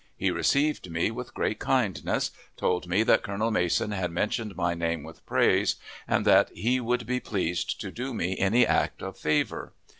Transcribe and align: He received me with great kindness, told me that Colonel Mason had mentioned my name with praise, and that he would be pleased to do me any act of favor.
He 0.17 0.31
received 0.31 0.89
me 0.89 1.11
with 1.11 1.35
great 1.35 1.59
kindness, 1.59 2.31
told 2.57 2.87
me 2.87 3.03
that 3.03 3.21
Colonel 3.21 3.51
Mason 3.51 3.91
had 3.91 4.09
mentioned 4.09 4.55
my 4.55 4.73
name 4.73 5.03
with 5.03 5.23
praise, 5.27 5.75
and 6.07 6.25
that 6.25 6.49
he 6.49 6.79
would 6.79 7.05
be 7.05 7.19
pleased 7.19 7.79
to 7.81 7.91
do 7.91 8.11
me 8.11 8.35
any 8.39 8.65
act 8.65 9.03
of 9.03 9.15
favor. 9.15 9.73